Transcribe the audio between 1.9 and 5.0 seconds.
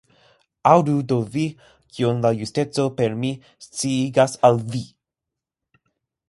kion la justeco per mi sciigas al vi!